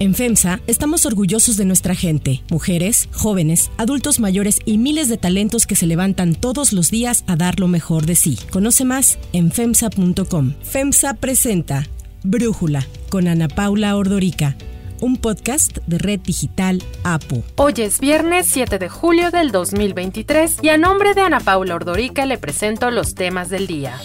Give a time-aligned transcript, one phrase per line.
[0.00, 5.66] En FEMSA estamos orgullosos de nuestra gente, mujeres, jóvenes, adultos mayores y miles de talentos
[5.66, 8.38] que se levantan todos los días a dar lo mejor de sí.
[8.50, 10.54] Conoce más en FEMSA.com.
[10.62, 11.86] FEMSA presenta
[12.22, 14.56] Brújula con Ana Paula Ordorica
[15.00, 17.42] un podcast de Red Digital APO.
[17.56, 22.26] Hoy es viernes 7 de julio del 2023 y a nombre de Ana Paula Ordorica
[22.26, 23.98] le presento los temas del día.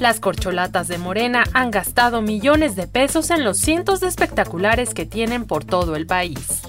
[0.00, 5.06] Las corcholatas de Morena han gastado millones de pesos en los cientos de espectaculares que
[5.06, 6.62] tienen por todo el país.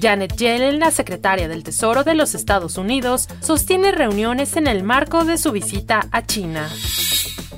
[0.00, 5.24] Janet Yellen, la secretaria del Tesoro de los Estados Unidos, sostiene reuniones en el marco
[5.24, 6.68] de su visita a China.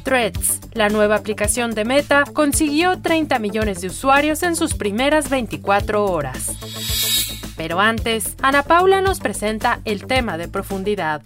[0.04, 6.04] Threads, la nueva aplicación de Meta, consiguió 30 millones de usuarios en sus primeras 24
[6.04, 6.52] horas.
[7.56, 11.22] Pero antes, Ana Paula nos presenta el tema de profundidad.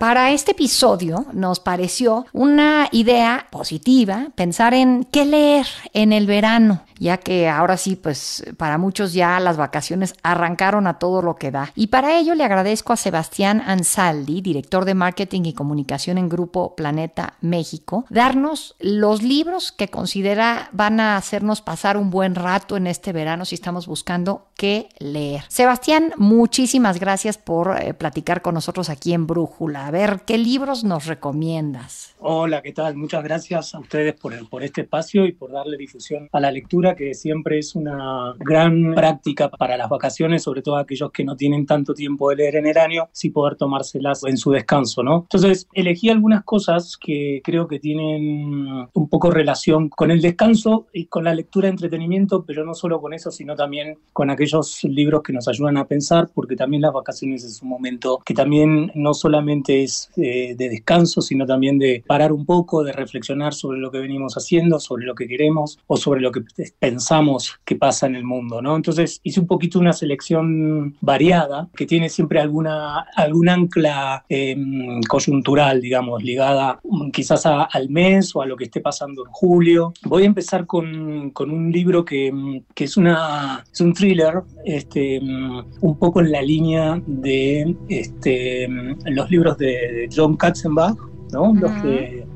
[0.00, 6.80] Para este episodio nos pareció una idea positiva pensar en qué leer en el verano
[7.00, 11.50] ya que ahora sí, pues para muchos ya las vacaciones arrancaron a todo lo que
[11.50, 11.72] da.
[11.74, 16.76] Y para ello le agradezco a Sebastián Ansaldi, director de marketing y comunicación en Grupo
[16.76, 22.86] Planeta México, darnos los libros que considera van a hacernos pasar un buen rato en
[22.86, 25.44] este verano si estamos buscando qué leer.
[25.48, 29.86] Sebastián, muchísimas gracias por eh, platicar con nosotros aquí en Brújula.
[29.86, 32.14] A ver, ¿qué libros nos recomiendas?
[32.18, 32.96] Hola, ¿qué tal?
[32.96, 36.89] Muchas gracias a ustedes por, por este espacio y por darle difusión a la lectura
[36.94, 41.66] que siempre es una gran práctica para las vacaciones, sobre todo aquellos que no tienen
[41.66, 45.22] tanto tiempo de leer en el año, sí poder tomárselas en su descanso, ¿no?
[45.22, 51.06] Entonces, elegí algunas cosas que creo que tienen un poco relación con el descanso y
[51.06, 55.22] con la lectura de entretenimiento, pero no solo con eso, sino también con aquellos libros
[55.22, 59.14] que nos ayudan a pensar, porque también las vacaciones es un momento que también no
[59.14, 63.90] solamente es eh, de descanso, sino también de parar un poco, de reflexionar sobre lo
[63.90, 66.42] que venimos haciendo, sobre lo que queremos o sobre lo que
[66.80, 68.74] pensamos que pasa en el mundo, ¿no?
[68.74, 75.80] Entonces hice un poquito una selección variada que tiene siempre alguna, algún ancla em, coyuntural,
[75.80, 79.92] digamos, ligada mm, quizás al mes o a lo que esté pasando en julio.
[80.04, 84.42] Voy a empezar con, con un libro que, mm, que, es, una, es un thriller,
[84.64, 88.66] este, mm, un poco en la línea de este,
[89.04, 90.96] los libros de John Katzenbach,
[91.30, 91.52] ¿no?
[91.54, 92.26] Los que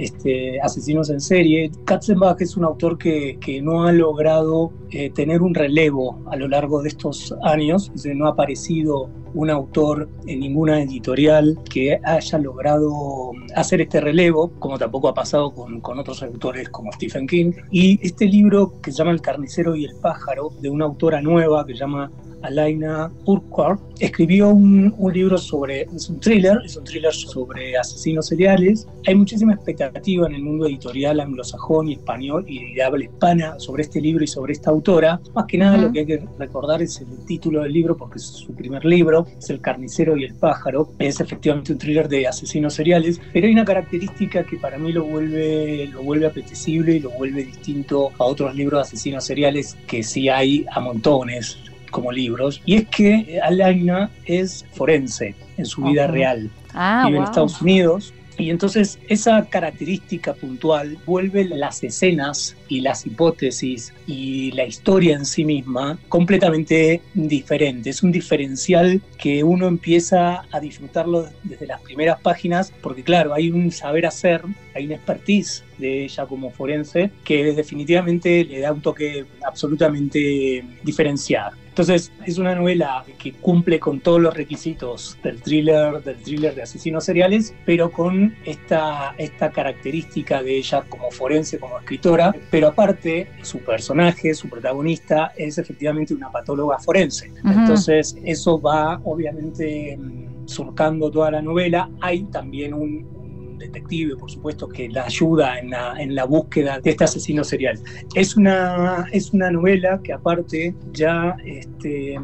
[0.00, 1.70] este, asesinos en serie.
[1.84, 6.80] Katzenbach es un autor que, no ha logrado eh, tener un relevo a lo largo
[6.82, 13.82] de estos años, no ha aparecido un autor en ninguna editorial que haya logrado hacer
[13.82, 17.52] este relevo, como tampoco ha pasado con, con, otros autores como Stephen King.
[17.70, 21.66] Y este libro que se llama El carnicero y el pájaro, de una autora nueva
[21.66, 22.10] que se llama
[22.42, 28.86] Alaina Urquhart, escribió un, libro sobre, es un thriller, es un thriller sobre asesinos seriales.
[29.06, 33.82] Hay muchísima expectativa en el mundo editorial anglosajón y español y de habla hispana sobre
[33.82, 35.20] este libro y sobre esta autora.
[35.34, 38.24] Más que nada lo que hay que recordar es el título del libro porque es
[38.24, 40.90] su primer libro, es El carnicero y el pájaro.
[40.98, 45.04] Es efectivamente un thriller de asesinos seriales, pero hay una característica que para mí lo
[45.04, 50.02] vuelve, lo vuelve apetecible y lo vuelve distinto a otros libros de asesinos seriales que
[50.02, 51.58] sí hay a montones
[51.90, 56.50] como libros, y es que Alaina es forense en su vida real.
[56.72, 63.06] Ah, Vive en Estados Unidos, y entonces esa característica puntual vuelve las escenas y las
[63.06, 67.90] hipótesis y la historia en sí misma completamente diferente.
[67.90, 73.50] Es un diferencial que uno empieza a disfrutarlo desde las primeras páginas porque claro, hay
[73.50, 74.42] un saber hacer,
[74.74, 81.56] hay una expertise de ella como forense que definitivamente le da un toque absolutamente diferenciado.
[81.70, 86.62] Entonces, es una novela que cumple con todos los requisitos del thriller, del thriller de
[86.62, 93.28] asesinos seriales, pero con esta, esta característica de ella como forense, como escritora, pero aparte,
[93.42, 97.32] su personaje, su protagonista, es efectivamente una patóloga forense.
[97.44, 101.88] Entonces, eso va obviamente mm, surcando toda la novela.
[102.00, 103.19] Hay también un,
[103.60, 107.78] detective, por supuesto, que la ayuda en la, en la búsqueda de este asesino serial.
[108.14, 112.16] Es una, es una novela que aparte ya este,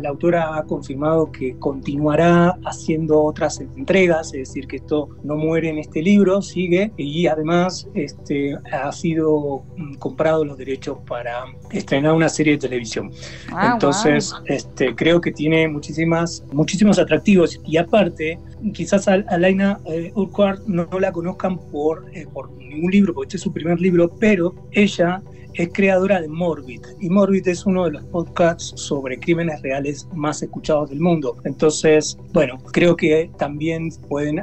[0.00, 5.70] la autora ha confirmado que continuará haciendo otras entregas, es decir, que esto no muere
[5.70, 12.12] en este libro, sigue y además este, ha sido mm, comprado los derechos para estrenar
[12.12, 13.10] una serie de televisión.
[13.52, 18.38] Ah, Entonces, este, creo que tiene muchísimas, muchísimos atractivos y aparte,
[18.72, 23.42] quizás Alaina eh, Urquhart no, la conozcan por, eh, por ningún libro, porque este es
[23.42, 25.22] su primer libro, pero ella
[25.54, 30.42] es creadora de Morbid y Morbid es uno de los podcasts sobre crímenes reales más
[30.42, 31.36] escuchados del mundo.
[31.44, 34.42] Entonces, bueno, creo que también pueden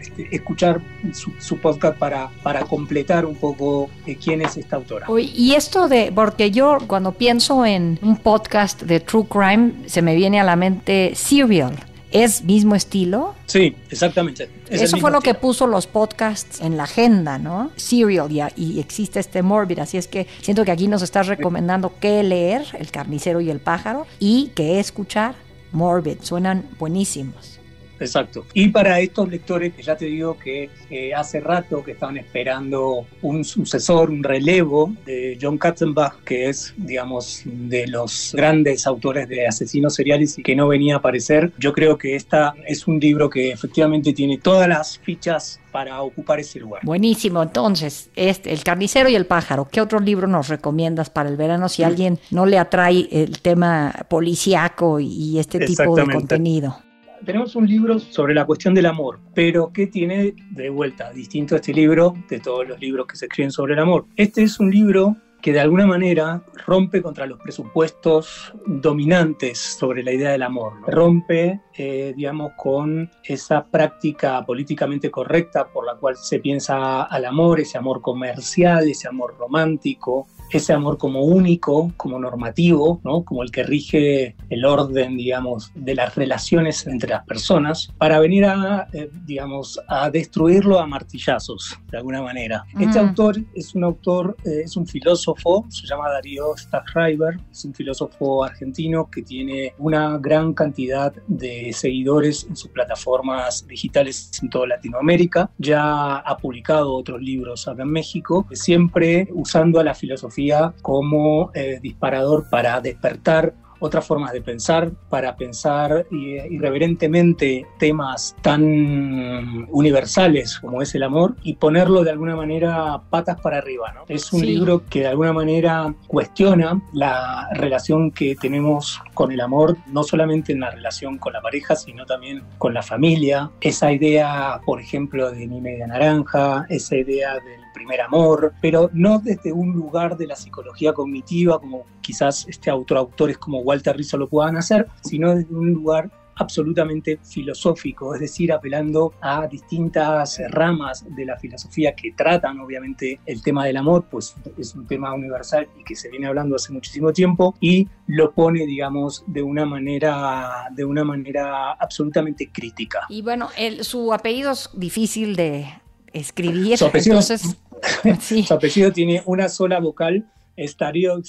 [0.00, 0.80] este, escuchar
[1.12, 5.06] su, podcast para, para completar un poco de quién es esta autora.
[5.18, 10.14] Y esto de, porque yo cuando pienso en un podcast de True Crime, se me
[10.14, 11.91] viene a la mente Serial.
[12.12, 13.34] ¿Es mismo estilo?
[13.46, 14.48] Sí, exactamente.
[14.68, 17.70] Eso fue lo que puso los podcasts en la agenda, ¿no?
[17.76, 21.94] Serial y, y existe este Morbid, así es que siento que aquí nos estás recomendando
[22.00, 25.34] qué leer, El carnicero y el pájaro, y qué escuchar,
[25.72, 27.61] Morbid, suenan buenísimos.
[28.04, 28.44] Exacto.
[28.54, 30.70] Y para estos lectores que ya te digo que
[31.16, 37.42] hace rato que estaban esperando un sucesor, un relevo de John Katzenbach, que es, digamos,
[37.44, 41.98] de los grandes autores de asesinos seriales y que no venía a aparecer, yo creo
[41.98, 46.82] que esta es un libro que efectivamente tiene todas las fichas para ocupar ese lugar.
[46.84, 51.36] Buenísimo, entonces, este, El carnicero y el pájaro, ¿qué otro libro nos recomiendas para el
[51.36, 56.76] verano si a alguien no le atrae el tema policíaco y este tipo de contenido?
[57.24, 61.58] Tenemos un libro sobre la cuestión del amor, pero que tiene de vuelta distinto a
[61.58, 64.06] este libro de todos los libros que se escriben sobre el amor.
[64.16, 70.12] Este es un libro que de alguna manera rompe contra los presupuestos dominantes sobre la
[70.12, 70.74] idea del amor.
[70.86, 77.58] Rompe, eh, digamos, con esa práctica políticamente correcta por la cual se piensa al amor,
[77.58, 83.24] ese amor comercial, ese amor romántico, ese amor como único, como normativo, ¿no?
[83.24, 88.44] como el que rige el orden, digamos, de las relaciones entre las personas, para venir
[88.44, 92.64] a, eh, digamos, a destruirlo a martillazos, de alguna manera.
[92.78, 97.74] Este autor es un autor, eh, es un filósofo, se llama Darío Stackreiber, es un
[97.74, 104.66] filósofo argentino que tiene una gran cantidad de seguidores en sus plataformas digitales en toda
[104.66, 105.50] Latinoamérica.
[105.58, 110.41] Ya ha publicado otros libros acá en México, siempre usando a la filosofía
[110.82, 120.60] como eh, disparador para despertar otras formas de pensar, para pensar irreverentemente temas tan universales
[120.60, 123.92] como es el amor y ponerlo de alguna manera patas para arriba.
[123.92, 124.04] ¿no?
[124.06, 129.76] Es un libro que de alguna manera cuestiona la relación que tenemos con el amor,
[129.88, 133.50] no solamente en la relación con la pareja, sino también con la familia.
[133.60, 139.18] Esa idea, por ejemplo, de mi media naranja, esa idea del primer amor, pero no
[139.18, 144.16] desde un lugar de la psicología cognitiva, como quizás este autor, autores como Walter Rizzo
[144.16, 151.04] lo puedan hacer, sino desde un lugar absolutamente filosófico, es decir, apelando a distintas ramas
[151.14, 155.68] de la filosofía que tratan obviamente el tema del amor, pues es un tema universal
[155.78, 160.68] y que se viene hablando hace muchísimo tiempo y lo pone, digamos, de una manera,
[160.74, 163.00] de una manera absolutamente crítica.
[163.08, 165.66] Y bueno, su apellido es difícil de
[166.12, 167.56] escribir, entonces
[168.46, 171.20] Su apellido tiene una sola vocal, es Darío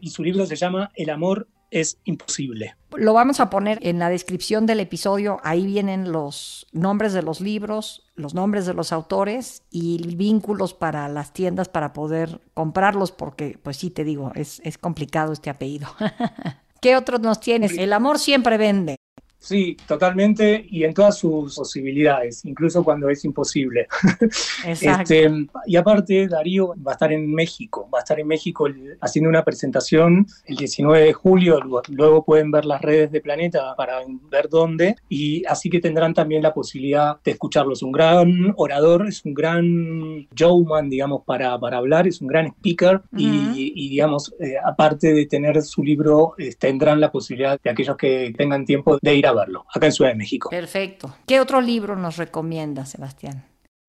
[0.00, 2.76] y su libro se llama El amor es imposible.
[2.96, 5.38] Lo vamos a poner en la descripción del episodio.
[5.42, 11.08] Ahí vienen los nombres de los libros, los nombres de los autores y vínculos para
[11.08, 15.88] las tiendas para poder comprarlos, porque, pues sí, te digo, es, es complicado este apellido.
[16.80, 17.76] ¿Qué otros nos tienes?
[17.76, 18.96] El amor siempre vende.
[19.46, 23.86] Sí, totalmente y en todas sus posibilidades, incluso cuando es imposible.
[24.66, 25.14] Exacto.
[25.14, 28.66] Este, y aparte, Darío va a estar en México, va a estar en México
[29.00, 31.60] haciendo una presentación el 19 de julio,
[31.90, 34.00] luego pueden ver las redes de Planeta para
[34.32, 37.74] ver dónde, y así que tendrán también la posibilidad de escucharlo.
[37.74, 42.48] Es un gran orador, es un gran showman, digamos, para, para hablar, es un gran
[42.48, 47.96] speaker y, digamos, eh, aparte de tener su libro, eh, tendrán la posibilidad de aquellos
[47.96, 50.50] que tengan tiempo de ir a acá en Ciudad de México.
[50.50, 51.14] Perfecto.
[51.26, 53.44] ¿Qué otro libro nos recomienda, Sebastián?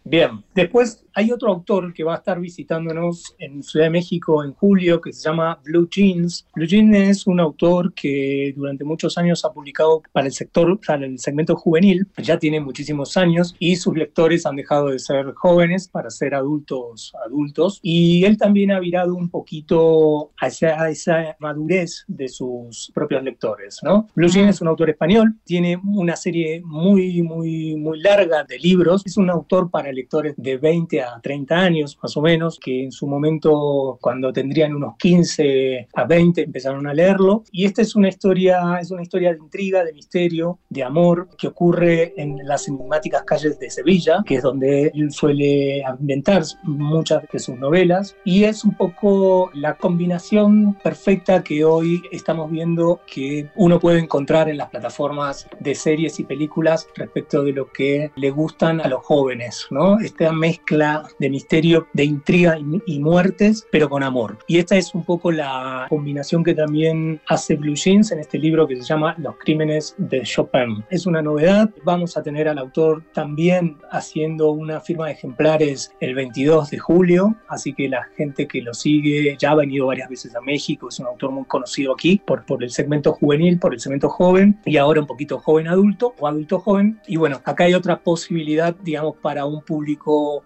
[0.09, 4.53] Bien, después hay otro autor que va a estar visitándonos en Ciudad de México en
[4.53, 6.47] julio que se llama Blue Jeans.
[6.55, 11.05] Blue Jeans es un autor que durante muchos años ha publicado para el sector, para
[11.05, 15.89] el segmento juvenil, ya tiene muchísimos años y sus lectores han dejado de ser jóvenes
[15.89, 17.79] para ser adultos adultos.
[17.81, 24.07] Y él también ha virado un poquito hacia esa madurez de sus propios lectores, ¿no?
[24.15, 29.01] Blue Jeans es un autor español, tiene una serie muy, muy, muy larga de libros,
[29.05, 32.91] es un autor para lectores de 20 a 30 años más o menos, que en
[32.91, 37.43] su momento cuando tendrían unos 15 a 20 empezaron a leerlo.
[37.51, 41.47] Y esta es una historia, es una historia de intriga, de misterio, de amor que
[41.47, 47.39] ocurre en las enigmáticas calles de Sevilla, que es donde él suele inventar muchas de
[47.39, 48.15] sus novelas.
[48.23, 54.49] Y es un poco la combinación perfecta que hoy estamos viendo que uno puede encontrar
[54.49, 59.03] en las plataformas de series y películas respecto de lo que le gustan a los
[59.03, 59.86] jóvenes, ¿no?
[59.95, 64.37] Esta mezcla de misterio, de intriga y, muertes, pero con amor.
[64.47, 68.67] Y esta es un poco la combinación que también hace Blue Jeans en este libro
[68.67, 70.83] que se llama Los crímenes de Chopin.
[70.89, 76.15] Es una novedad, vamos a tener al autor también haciendo una firma de ejemplares el
[76.15, 80.35] 22 de julio, así que la gente que lo sigue ya ha venido varias veces
[80.35, 83.79] a México, es un autor muy conocido aquí por, por el segmento juvenil, por el
[83.79, 86.99] segmento joven y ahora un poquito joven adulto o adulto joven.
[87.07, 89.76] Y bueno, acá hay otra posibilidad, digamos, para un público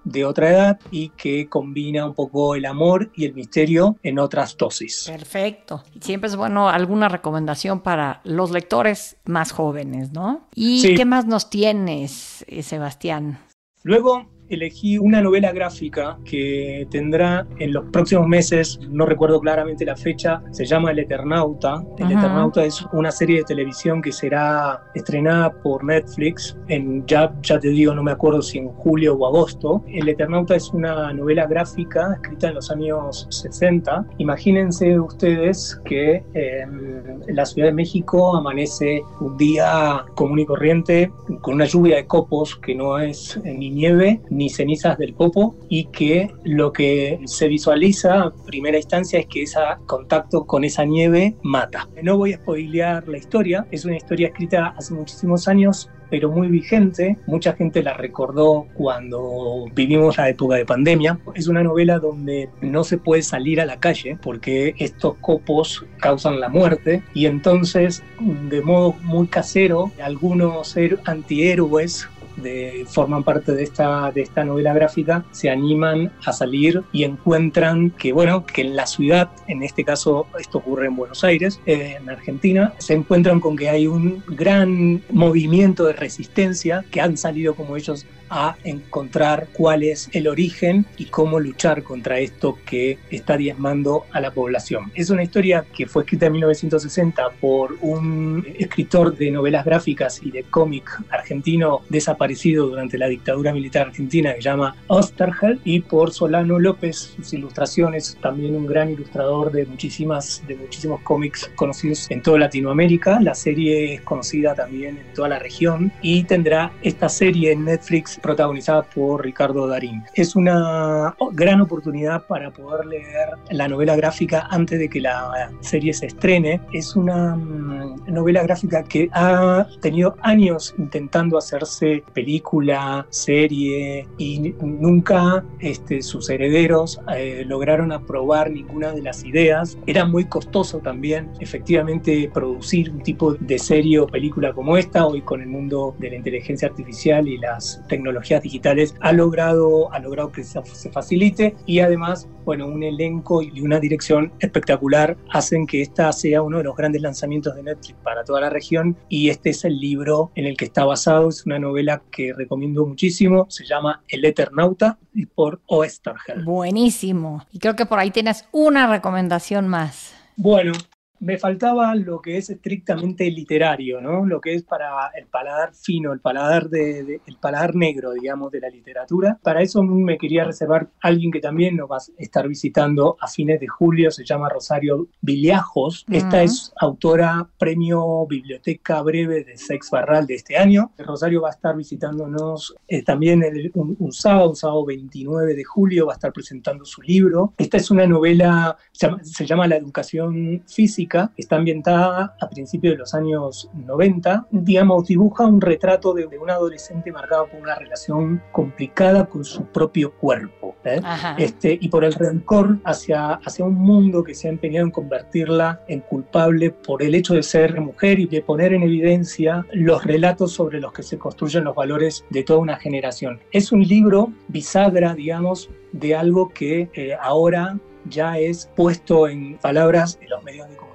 [0.03, 4.57] de otra edad y que combina un poco el amor y el misterio en otras
[4.57, 5.05] dosis.
[5.07, 5.83] Perfecto.
[6.00, 10.47] Siempre es bueno alguna recomendación para los lectores más jóvenes, ¿no?
[10.55, 13.39] ¿Y qué más nos tienes, eh, Sebastián?
[13.83, 19.96] Luego elegí una novela gráfica que tendrá en los próximos meses, no recuerdo claramente la
[19.96, 21.84] fecha, se llama El Eternauta.
[21.98, 27.60] El Eternauta es una serie de televisión que será estrenada por Netflix en, ya, ya
[27.60, 29.84] te digo, no me acuerdo si en julio o agosto.
[29.88, 34.05] El Eternauta es una novela gráfica escrita en los años 60.
[34.17, 41.55] Imagínense ustedes que en la Ciudad de México amanece un día común y corriente con
[41.55, 45.86] una lluvia de copos que no es ni nieve ni ni cenizas del popo y
[45.86, 51.36] que lo que se visualiza a primera instancia es que ese contacto con esa nieve
[51.43, 51.88] mata.
[52.01, 56.50] No voy a spoilear la historia, es una historia escrita hace muchísimos años pero muy
[56.50, 57.17] vigente.
[57.25, 61.17] Mucha gente la recordó cuando vivimos la época de pandemia.
[61.36, 66.41] Es una novela donde no se puede salir a la calle porque estos copos causan
[66.41, 68.03] la muerte y entonces
[68.50, 72.10] de modo muy casero algunos antihéroes
[72.41, 77.91] de, forman parte de esta, de esta novela gráfica se animan a salir y encuentran
[77.91, 81.98] que, bueno, que en la ciudad, en este caso esto ocurre en Buenos Aires, eh,
[82.00, 87.55] en Argentina, se encuentran con que hay un gran movimiento de resistencia que han salido
[87.55, 93.36] como ellos a encontrar cuál es el origen y cómo luchar contra esto que está
[93.36, 94.89] diezmando a la población.
[94.95, 100.31] Es una historia que fue escrita en 1960 por un escritor de novelas gráficas y
[100.31, 106.59] de cómic argentino desaparecido durante la dictadura militar argentina que llama Osterheld y por Solano
[106.59, 112.39] López, sus ilustraciones, también un gran ilustrador de, muchísimas, de muchísimos cómics conocidos en toda
[112.39, 113.19] Latinoamérica.
[113.21, 118.19] La serie es conocida también en toda la región y tendrá esta serie en Netflix
[118.21, 120.03] protagonizada por Ricardo Darín.
[120.15, 125.93] Es una gran oportunidad para poder leer la novela gráfica antes de que la serie
[125.93, 126.61] se estrene.
[126.73, 135.44] Es una mm, novela gráfica que ha tenido años intentando hacerse película, serie y nunca
[135.60, 139.77] este, sus herederos eh, lograron aprobar ninguna de las ideas.
[139.86, 145.06] Era muy costoso también efectivamente producir un tipo de serie o película como esta.
[145.06, 150.00] Hoy con el mundo de la inteligencia artificial y las tecnologías digitales ha logrado, ha
[150.00, 151.56] logrado que se, facilite.
[151.65, 156.63] Y además, bueno, un elenco y una dirección espectacular hacen que esta sea uno de
[156.63, 158.96] los grandes lanzamientos de Netflix para toda la región.
[159.10, 162.86] Y este es el libro en el que está basado, es una novela que recomiendo
[162.86, 166.43] muchísimo, se llama El Eternauta y por Oesterheld.
[166.43, 167.46] Buenísimo.
[167.51, 170.13] Y creo que por ahí tienes una recomendación más.
[170.36, 170.72] Bueno,
[171.21, 174.25] me faltaba lo que es estrictamente literario, ¿no?
[174.25, 178.59] Lo que es para el paladar fino, el paladar de, el paladar negro, digamos, de
[178.59, 179.39] la literatura.
[179.41, 183.59] Para eso me quería reservar alguien que también nos va a estar visitando a fines
[183.59, 186.05] de julio, se llama Rosario Villajos.
[186.09, 190.91] Esta es autora premio Biblioteca Breve de Sex Barral de este año.
[190.97, 193.43] Rosario va a estar visitándonos eh, también
[193.75, 197.53] un, sábado, un sábado 29 de julio, va a estar presentando su libro.
[197.59, 203.13] Esta es una novela, se llama La educación física está ambientada a principios de los
[203.13, 209.44] años 90, digamos, dibuja un retrato de, un adolescente marcado por una relación complicada con
[209.44, 211.01] su propio cuerpo, ¿eh?
[211.38, 215.82] este, y por el rencor hacia, hacia un mundo que se ha empeñado en convertirla
[215.88, 220.53] en culpable por el hecho de ser mujer y de poner en evidencia los relatos
[220.53, 223.39] sobre los que se construyen los valores de toda una generación.
[223.51, 230.20] Es un libro bisagra, digamos, de algo que eh, ahora ya es puesto en palabras
[230.20, 230.90] de los medios de comunicación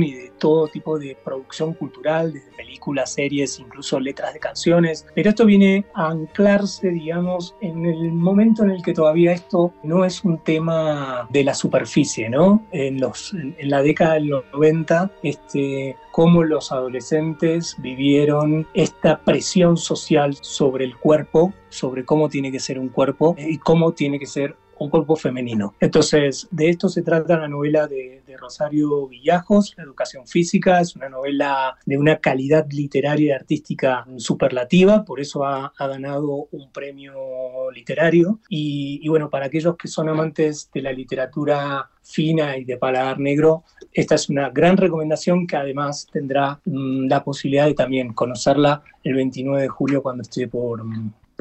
[0.00, 5.06] y de todo tipo de producción cultural, desde películas, series, incluso letras de canciones.
[5.14, 10.04] Pero esto viene a anclarse, digamos, en el momento en el que todavía esto no
[10.04, 12.66] es un tema de la superficie, ¿no?
[12.72, 19.76] En, los, en la década de los 90, este, cómo los adolescentes vivieron esta presión
[19.76, 24.26] social sobre el cuerpo, sobre cómo tiene que ser un cuerpo y cómo tiene que
[24.26, 25.74] ser un cuerpo femenino.
[25.80, 30.80] Entonces, de esto se trata la novela de, Rosario Villajos, Educación Física.
[30.80, 36.72] Es una novela de una calidad literaria y artística superlativa, por eso ha, ganado un
[36.72, 38.40] premio literario.
[38.48, 43.64] Y, bueno, para aquellos que son amantes de la literatura fina y de paladar negro,
[43.92, 49.14] esta es una gran recomendación que además tendrá mm, la posibilidad de también conocerla el
[49.14, 50.82] 29 de julio cuando esté por,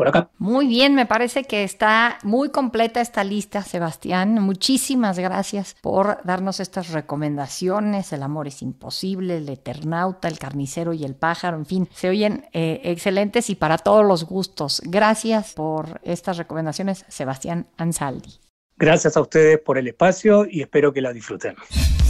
[0.07, 0.29] acá.
[0.37, 4.35] Muy bien, me parece que está muy completa esta lista, Sebastián.
[4.41, 8.13] Muchísimas gracias por darnos estas recomendaciones.
[8.13, 12.45] El amor es imposible, el eternauta, el carnicero y el pájaro, en fin, se oyen
[12.53, 14.81] eh, excelentes y para todos los gustos.
[14.85, 18.39] Gracias por estas recomendaciones, Sebastián Ansaldi.
[18.77, 21.55] Gracias a ustedes por el espacio y espero que la disfruten.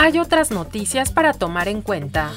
[0.00, 2.30] Hay otras noticias para tomar en cuenta.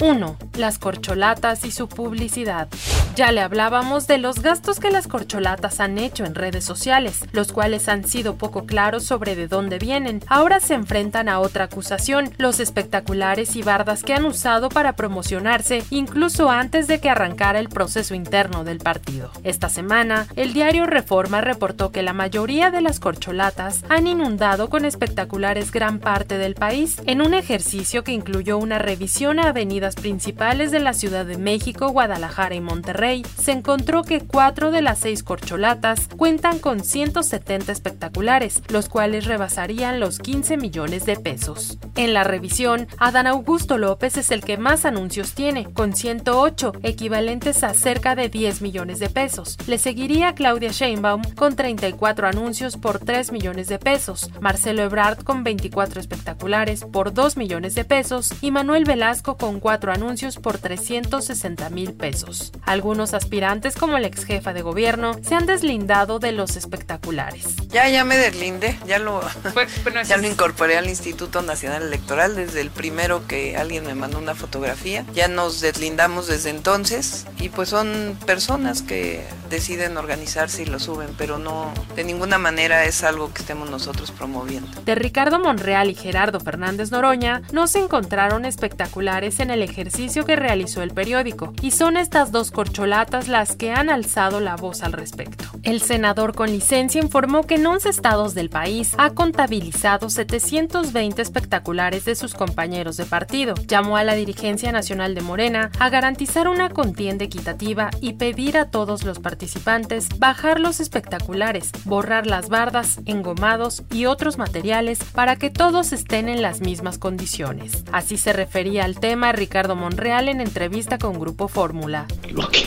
[0.00, 0.36] 1.
[0.56, 2.68] Las corcholatas y su publicidad.
[3.14, 7.52] Ya le hablábamos de los gastos que las corcholatas han hecho en redes sociales, los
[7.52, 10.20] cuales han sido poco claros sobre de dónde vienen.
[10.26, 15.84] Ahora se enfrentan a otra acusación, los espectaculares y bardas que han usado para promocionarse
[15.90, 19.30] incluso antes de que arrancara el proceso interno del partido.
[19.44, 24.84] Esta semana, el diario Reforma reportó que la mayoría de las corcholatas han inundado con
[24.84, 30.70] espectaculares gran parte del país en un ejercicio que incluyó una revisión a avenidas principales
[30.70, 35.22] de la Ciudad de México, Guadalajara y Monterrey se encontró que cuatro de las seis
[35.22, 41.76] corcholatas cuentan con 170 espectaculares, los cuales rebasarían los 15 millones de pesos.
[41.96, 47.62] En la revisión, Adán Augusto López es el que más anuncios tiene, con 108, equivalentes
[47.62, 49.58] a cerca de 10 millones de pesos.
[49.66, 55.44] Le seguiría Claudia Sheinbaum con 34 anuncios por 3 millones de pesos, Marcelo Ebrard con
[55.44, 56.53] 24 espectaculares
[56.92, 62.52] por 2 millones de pesos y Manuel Velasco con 4 anuncios por 360 mil pesos.
[62.62, 67.56] Algunos aspirantes como el ex jefa de gobierno se han deslindado de los espectaculares.
[67.70, 69.20] Ya, ya me deslinde, ya lo,
[70.06, 74.36] ya lo incorporé al Instituto Nacional Electoral desde el primero que alguien me mandó una
[74.36, 75.04] fotografía.
[75.12, 81.10] Ya nos deslindamos desde entonces y pues son personas que deciden organizarse y lo suben,
[81.18, 84.80] pero no, de ninguna manera es algo que estemos nosotros promoviendo.
[84.82, 90.36] De Ricardo Monreal y Gerardo Fernández Noroña no se encontraron espectaculares en el ejercicio que
[90.36, 92.84] realizó el periódico y son estas dos corcholas
[93.28, 95.44] las que han alzado la voz al respecto.
[95.62, 102.04] El senador con licencia informó que en 11 estados del país ha contabilizado 720 espectaculares
[102.04, 103.54] de sus compañeros de partido.
[103.66, 108.70] Llamó a la dirigencia nacional de Morena a garantizar una contienda equitativa y pedir a
[108.70, 115.50] todos los participantes bajar los espectaculares, borrar las bardas, engomados y otros materiales para que
[115.50, 117.84] todos estén en las mismas condiciones.
[117.92, 122.06] Así se refería al tema Ricardo Monreal en entrevista con Grupo Fórmula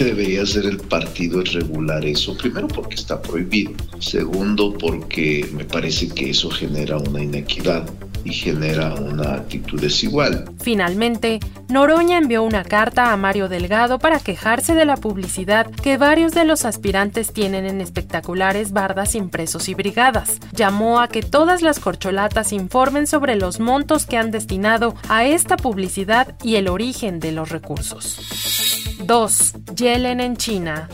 [0.03, 2.37] debería hacer el partido es regular eso.
[2.37, 3.71] Primero porque está prohibido.
[3.99, 7.87] Segundo porque me parece que eso genera una inequidad
[8.23, 10.45] y genera una actitud desigual.
[10.59, 16.33] Finalmente, Noroña envió una carta a Mario Delgado para quejarse de la publicidad que varios
[16.33, 20.39] de los aspirantes tienen en espectaculares bardas impresos y brigadas.
[20.51, 25.57] Llamó a que todas las corcholatas informen sobre los montos que han destinado a esta
[25.57, 28.66] publicidad y el origen de los recursos.
[28.99, 29.53] 2.
[29.75, 30.89] Yellen en China.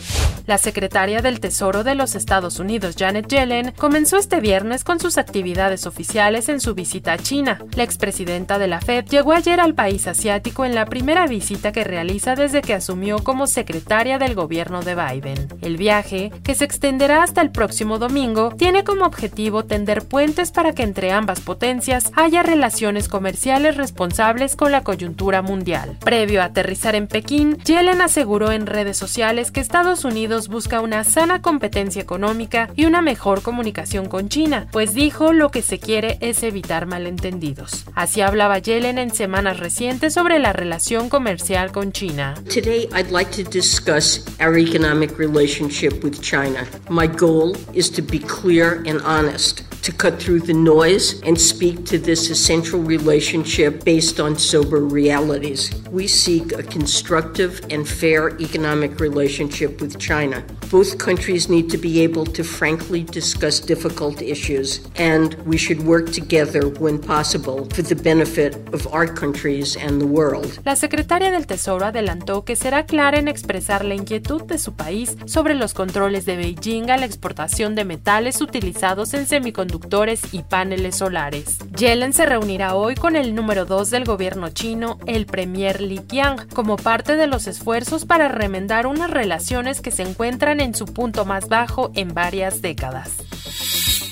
[0.46, 5.18] La secretaria del Tesoro de los Estados Unidos, Janet Yellen, comenzó este viernes con sus
[5.18, 7.60] actividades oficiales en su visita a China.
[7.76, 11.86] La expresidenta de la Fed llegó ayer al país asiático en la primera visita que
[11.86, 15.48] realiza desde que asumió como secretaria del gobierno de Biden.
[15.62, 20.74] El viaje, que se extenderá hasta el próximo domingo, tiene como objetivo tender puentes para
[20.74, 25.98] que entre ambas potencias haya relaciones comerciales responsables con la coyuntura mundial.
[26.02, 31.04] Previo a aterrizar en Pekín, Yellen aseguró en redes sociales que Estados Unidos busca una
[31.04, 36.18] sana competencia económica y una mejor comunicación con China, pues dijo lo que se quiere
[36.22, 37.86] es evitar malentendidos.
[37.96, 42.36] Así hablaba Yellen en semanas recientes sobre la relación comercial con China.
[42.54, 46.66] Today I'd like to discuss our economic relationship with China.
[46.90, 49.64] My goal is to be clear and honest.
[49.84, 55.72] to cut through the noise and speak to this essential relationship based on sober realities.
[55.92, 60.44] We seek a constructive and fair economic relationship with China.
[60.72, 66.12] Both countries need to be able to frankly discuss difficult issues, and we should work
[66.12, 70.60] together when possible for the benefit of our countries and the world.
[70.64, 75.18] La secretaria del Tesoro adelantó que será clara en expresar la inquietud de su país
[75.26, 80.96] sobre los controles de Beijing a la exportación de metales utilizados en semiconductores y paneles
[80.96, 81.60] solares.
[81.78, 86.48] Yellen se reunirá hoy con el número 2 del gobierno chino, el premier Li Qiang,
[86.54, 87.73] como parte de los esfuerzos
[88.06, 93.10] para remendar unas relaciones que se encuentran en su punto más bajo en varias décadas.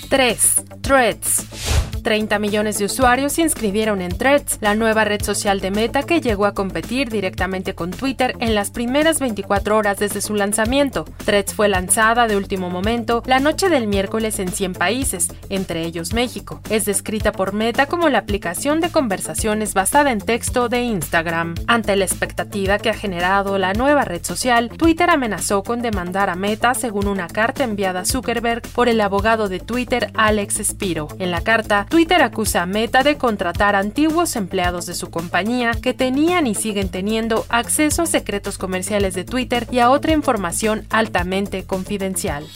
[0.10, 0.63] 3.
[0.82, 6.04] Threads 30 millones de usuarios se inscribieron en Threads, la nueva red social de Meta
[6.04, 11.06] que llegó a competir directamente con Twitter en las primeras 24 horas desde su lanzamiento.
[11.26, 16.14] Threads fue lanzada de último momento la noche del miércoles en 100 países, entre ellos
[16.14, 16.62] México.
[16.70, 21.56] Es descrita por Meta como la aplicación de conversaciones basada en texto de Instagram.
[21.68, 26.36] Ante la expectativa que ha generado la nueva red social, Twitter amenazó con demandar a
[26.36, 31.08] Meta según una carta enviada a Zuckerberg por el abogado de Twitter Alex Spiro.
[31.20, 35.94] En la carta, Twitter acusa a Meta de contratar antiguos empleados de su compañía que
[35.94, 41.66] tenían y siguen teniendo acceso a secretos comerciales de Twitter y a otra información altamente
[41.66, 42.48] confidencial.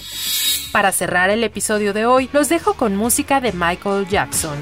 [0.72, 4.58] Para cerrar el episodio de hoy, los dejo con música de Michael Jackson.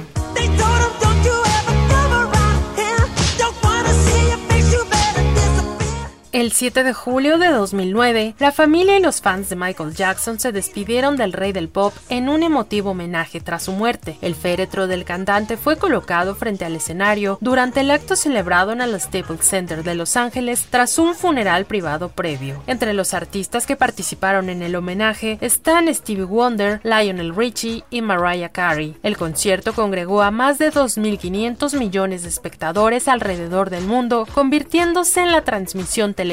[6.43, 10.51] El 7 de julio de 2009, la familia y los fans de Michael Jackson se
[10.51, 14.17] despidieron del rey del pop en un emotivo homenaje tras su muerte.
[14.21, 18.99] El féretro del cantante fue colocado frente al escenario durante el acto celebrado en el
[18.99, 22.62] Staples Center de Los Ángeles tras un funeral privado previo.
[22.67, 28.49] Entre los artistas que participaron en el homenaje están Stevie Wonder, Lionel Richie y Mariah
[28.49, 28.97] Carey.
[29.01, 35.32] El concierto congregó a más de 2.500 millones de espectadores alrededor del mundo, convirtiéndose en
[35.32, 36.33] la transmisión televisiva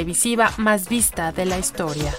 [0.59, 2.13] más vista de la historia.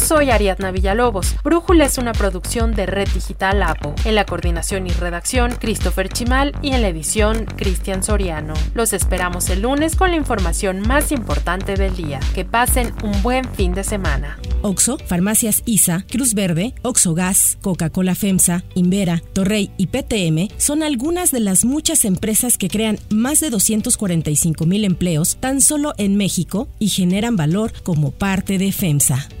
[0.00, 1.36] Soy Ariadna Villalobos.
[1.44, 3.94] Brújula es una producción de Red Digital APO.
[4.04, 8.54] En la coordinación y redacción, Christopher Chimal y en la edición, Cristian Soriano.
[8.74, 12.20] Los esperamos el lunes con la información más importante del día.
[12.34, 14.38] Que pasen un buen fin de semana.
[14.62, 21.30] Oxo, Farmacias ISA, Cruz Verde, Oxo Gas, Coca-Cola FEMSA, Invera, Torrey y PTM son algunas
[21.30, 26.68] de las muchas empresas que crean más de 245 mil empleos tan solo en México
[26.78, 29.28] y generan valor como parte de FEMSA.